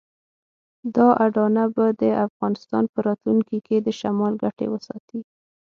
[0.95, 5.19] دا اډانه به د افغانستان په راتلونکي کې د شمال ګټې وساتي.